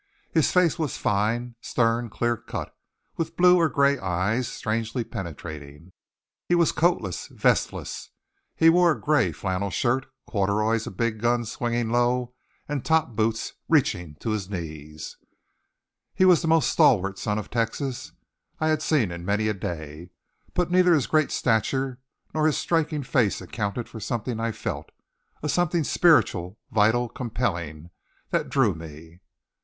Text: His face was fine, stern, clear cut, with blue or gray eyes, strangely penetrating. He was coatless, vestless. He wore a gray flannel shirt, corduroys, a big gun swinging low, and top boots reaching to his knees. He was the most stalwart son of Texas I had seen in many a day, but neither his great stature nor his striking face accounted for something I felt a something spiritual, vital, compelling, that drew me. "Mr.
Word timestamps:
His 0.31 0.51
face 0.51 0.79
was 0.79 0.97
fine, 0.97 1.53
stern, 1.61 2.09
clear 2.09 2.35
cut, 2.35 2.75
with 3.17 3.37
blue 3.37 3.57
or 3.57 3.69
gray 3.69 3.99
eyes, 3.99 4.47
strangely 4.47 5.03
penetrating. 5.03 5.91
He 6.47 6.55
was 6.55 6.71
coatless, 6.71 7.27
vestless. 7.27 8.09
He 8.55 8.67
wore 8.67 8.93
a 8.93 8.99
gray 8.99 9.31
flannel 9.31 9.69
shirt, 9.69 10.07
corduroys, 10.25 10.87
a 10.87 10.89
big 10.89 11.19
gun 11.19 11.45
swinging 11.45 11.91
low, 11.91 12.33
and 12.67 12.83
top 12.83 13.15
boots 13.15 13.53
reaching 13.69 14.15
to 14.21 14.31
his 14.31 14.49
knees. 14.49 15.17
He 16.15 16.25
was 16.25 16.41
the 16.41 16.47
most 16.47 16.71
stalwart 16.71 17.19
son 17.19 17.37
of 17.37 17.51
Texas 17.51 18.11
I 18.59 18.69
had 18.69 18.81
seen 18.81 19.11
in 19.11 19.23
many 19.23 19.49
a 19.49 19.53
day, 19.53 20.09
but 20.55 20.71
neither 20.71 20.95
his 20.95 21.05
great 21.05 21.29
stature 21.29 21.99
nor 22.33 22.47
his 22.47 22.57
striking 22.57 23.03
face 23.03 23.39
accounted 23.39 23.87
for 23.87 23.99
something 23.99 24.39
I 24.39 24.51
felt 24.51 24.89
a 25.43 25.47
something 25.47 25.83
spiritual, 25.83 26.57
vital, 26.71 27.07
compelling, 27.07 27.91
that 28.31 28.49
drew 28.49 28.73
me. 28.73 28.87
"Mr. 28.87 29.19